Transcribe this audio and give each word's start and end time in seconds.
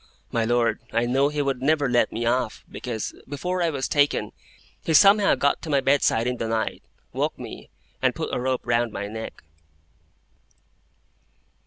My 0.31 0.45
Lord, 0.45 0.79
I 0.91 1.05
knew 1.05 1.29
he 1.29 1.43
would 1.43 1.61
never 1.61 1.87
let 1.87 2.11
me 2.11 2.25
off, 2.25 2.63
because, 2.67 3.13
before 3.29 3.61
I 3.61 3.69
was 3.69 3.87
taken, 3.87 4.31
he 4.83 4.95
somehow 4.95 5.35
got 5.35 5.61
to 5.61 5.69
my 5.69 5.79
bedside 5.79 6.25
in 6.25 6.37
the 6.37 6.47
night, 6.47 6.81
woke 7.13 7.37
me, 7.37 7.69
and 8.01 8.15
put 8.15 8.33
a 8.33 8.39
rope 8.41 8.61
round 8.65 8.91
my 8.91 9.05
neck." 9.05 9.43